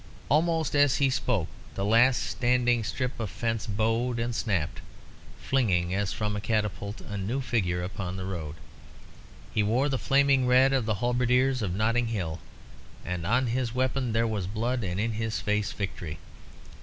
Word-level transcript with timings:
Almost 0.29 0.75
as 0.75 0.95
he 0.95 1.11
spoke, 1.11 1.47
the 1.75 1.85
last 1.85 2.23
standing 2.23 2.83
strip 2.83 3.19
of 3.19 3.29
fence 3.29 3.67
bowed 3.67 4.17
and 4.17 4.33
snapped, 4.33 4.81
flinging, 5.39 5.93
as 5.93 6.11
from 6.11 6.35
a 6.35 6.41
catapult, 6.41 7.01
a 7.01 7.17
new 7.19 7.39
figure 7.39 7.83
upon 7.83 8.17
the 8.17 8.25
road. 8.25 8.55
He 9.53 9.61
wore 9.61 9.89
the 9.89 9.99
flaming 9.99 10.47
red 10.47 10.73
of 10.73 10.87
the 10.87 10.95
halberdiers 11.05 11.61
of 11.61 11.75
Notting 11.75 12.07
Hill, 12.07 12.39
and 13.05 13.27
on 13.27 13.45
his 13.45 13.75
weapon 13.75 14.11
there 14.11 14.25
was 14.25 14.47
blood, 14.47 14.83
and 14.83 14.99
in 14.99 15.11
his 15.11 15.39
face 15.39 15.71
victory. 15.71 16.17